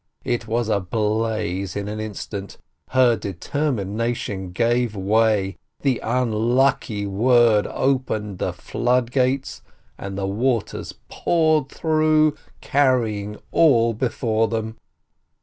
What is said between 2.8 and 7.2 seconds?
Her deter mination gave way, the unlucky